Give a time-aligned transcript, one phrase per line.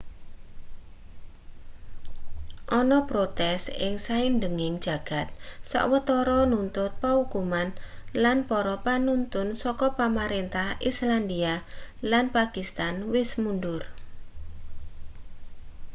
[2.79, 5.27] ana protes ing saindenging jagad
[5.71, 7.69] sawetara nuntut paukuman
[8.23, 11.55] lan para panuntun saka pamarentah islandia
[12.11, 13.81] lan pakistan wis mundur